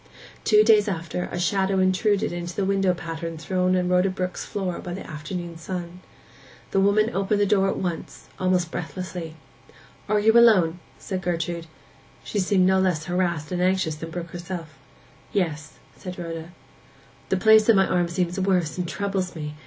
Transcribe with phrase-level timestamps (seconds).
[0.43, 4.79] Two days after, a shadow intruded into the window pattern thrown on Rhoda Brook's floor
[4.79, 5.99] by the afternoon sun.
[6.71, 9.35] The woman opened the door at once, almost breathlessly.
[10.09, 11.67] 'Are you alone?' said Gertrude.
[12.23, 14.73] She seemed to be no less harassed and anxious than Brook herself.
[15.33, 16.49] 'Yes,' said Rhoda.
[17.29, 19.53] 'The place on my arm seems worse, and troubles me!